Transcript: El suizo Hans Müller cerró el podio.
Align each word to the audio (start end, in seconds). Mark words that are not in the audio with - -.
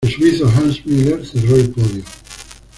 El 0.03 0.11
suizo 0.13 0.47
Hans 0.55 0.83
Müller 0.83 1.23
cerró 1.23 1.57
el 1.57 1.69
podio. 1.69 2.03